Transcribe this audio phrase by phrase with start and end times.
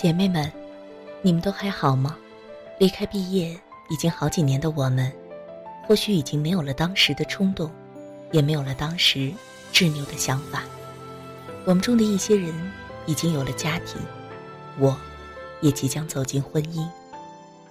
[0.00, 0.48] 姐妹们，
[1.22, 2.16] 你们都还好吗？
[2.78, 3.58] 离开毕业
[3.90, 5.12] 已经好几年的我们，
[5.88, 7.68] 或许已经没有了当时的冲动，
[8.30, 9.32] 也没有了当时
[9.72, 10.62] 执拗的想法。
[11.64, 12.54] 我们中的一些人
[13.06, 14.00] 已经有了家庭，
[14.78, 14.96] 我，
[15.60, 16.86] 也即将走进婚姻。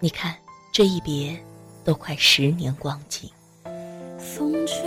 [0.01, 0.35] 你看。
[0.73, 1.35] 这一别，
[1.83, 3.27] 都快十年光景。
[4.19, 4.86] 风吹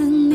[0.00, 0.31] 路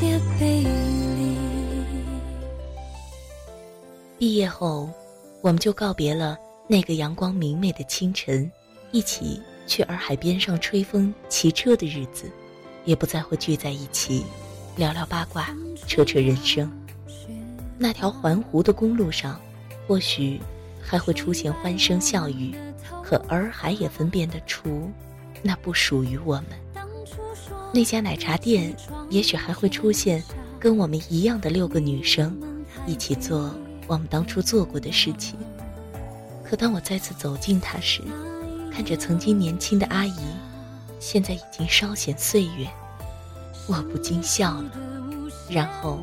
[0.00, 1.36] 界背离。
[4.18, 4.88] 毕业后，
[5.42, 8.50] 我们就告别了那个阳光明媚的清晨，
[8.92, 12.32] 一起去洱海边上吹风、骑车的日子，
[12.86, 14.24] 也不再会聚在一起
[14.74, 15.54] 聊聊八卦、
[15.86, 16.72] 扯扯人生。
[17.76, 19.38] 那条环湖的公路上，
[19.86, 20.40] 或许
[20.80, 22.54] 还会出现欢声笑语，
[23.04, 24.90] 可洱海也分辨得出，
[25.42, 26.46] 那不属于我们。
[27.72, 28.74] 那家奶茶店，
[29.10, 30.22] 也许还会出现
[30.58, 32.36] 跟我们一样的六个女生，
[32.84, 33.54] 一起做
[33.86, 35.38] 我们当初做过的事情。
[36.44, 38.02] 可当我再次走进它时，
[38.72, 40.18] 看着曾经年轻的阿姨，
[40.98, 42.68] 现在已经稍显岁月，
[43.68, 44.70] 我不禁笑了，
[45.48, 46.00] 然后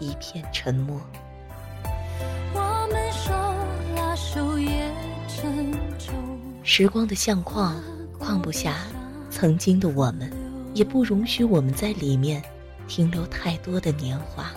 [0.00, 1.00] 一片沉默。
[2.52, 3.30] 我们手
[3.94, 4.92] 拉手也
[5.28, 6.14] 沉重。
[6.64, 7.80] 时光的相框，
[8.18, 8.74] 框不下
[9.30, 10.28] 曾经的我们，
[10.74, 12.42] 也不容许我们在里面
[12.86, 14.50] 停留太多的年华。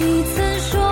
[0.00, 0.83] 你曾说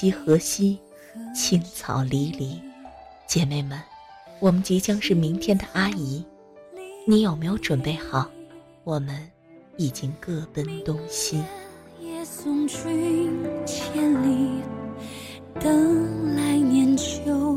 [0.00, 0.78] 溪河西，
[1.34, 2.62] 青草离离。
[3.26, 3.76] 姐妹们，
[4.38, 6.24] 我们即将是明天的阿姨，
[7.04, 8.30] 你有没有准备好？
[8.84, 9.28] 我们
[9.76, 11.42] 已经各奔东西。
[15.58, 17.47] 等来年秋。